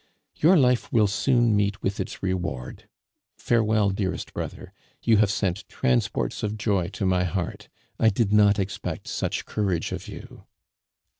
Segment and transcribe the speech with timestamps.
[0.37, 2.89] Your life will soon meet with its reward.
[3.37, 7.69] Farewell, dearest brother; you have sent transports of joy to my heart.
[7.99, 10.45] I did not expect such courage of you.